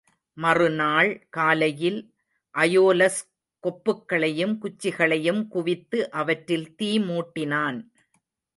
மறு 0.37 0.67
நாள் 0.69 1.09
காலையில் 1.29 1.99
அயோலஸ் 2.55 3.19
கொப்புக்களையும் 3.63 4.55
குச்சிகளையும் 4.57 5.47
குவித்து, 5.47 5.99
அவற்றில் 6.11 6.75
தீ 6.75 6.99
மூட்டினான். 6.99 7.79